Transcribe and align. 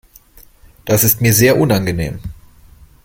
Das 0.85 1.03
ist 1.03 1.21
mir 1.21 1.31
sehr 1.31 1.59
unangenehm. 1.59 2.17